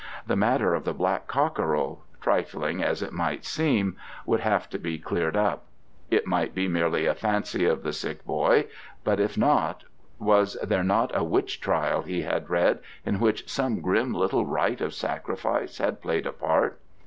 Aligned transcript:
That 0.25 0.35
matter 0.37 0.73
of 0.73 0.83
the 0.83 0.95
black 0.95 1.27
cockerel 1.27 2.03
trifling 2.21 2.81
as 2.81 3.03
it 3.03 3.13
might 3.13 3.45
seem 3.45 3.97
would 4.25 4.39
have 4.39 4.67
to 4.71 4.79
be 4.79 4.97
cleared 4.97 5.37
up. 5.37 5.65
It 6.09 6.25
might 6.25 6.55
be 6.55 6.67
merely 6.67 7.05
a 7.05 7.13
fancy 7.13 7.65
of 7.67 7.83
the 7.83 7.93
sick 7.93 8.25
boy, 8.25 8.65
but 9.03 9.19
if 9.19 9.37
not, 9.37 9.83
was 10.17 10.57
there 10.63 10.83
not 10.83 11.11
a 11.15 11.23
witch 11.23 11.61
trial 11.61 12.01
he 12.01 12.23
had 12.23 12.49
read, 12.49 12.79
in 13.05 13.19
which 13.19 13.47
some 13.47 13.79
grim 13.79 14.11
little 14.11 14.47
rite 14.47 14.81
of 14.81 14.95
sacrifice 14.95 15.77
had 15.77 16.01
played 16.01 16.25
a 16.25 16.33
part? 16.33 16.79